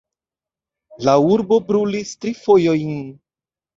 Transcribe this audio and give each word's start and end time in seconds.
La 1.09 1.15
urbo 1.33 1.59
brulis 1.67 2.15
tri 2.25 2.33
fojojn. 2.41 2.97